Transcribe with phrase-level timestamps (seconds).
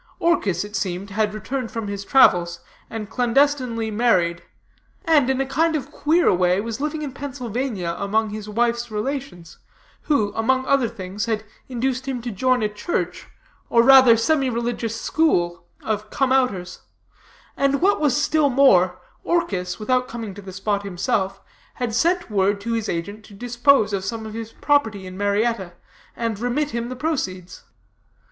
[0.17, 4.41] Orchis, it seemed had returned from his travels, and clandestinely married,
[5.05, 9.59] and, in a kind of queer way, was living in Pennsylvania among his wife's relations,
[10.09, 13.27] who, among other things, had induced him to join a church,
[13.69, 16.79] or rather semi religious school, of Come Outers;
[17.55, 21.41] and what was still more, Orchis, without coming to the spot himself,
[21.75, 25.73] had sent word to his agent to dispose of some of his property in Marietta,
[26.15, 27.65] and remit him the proceeds.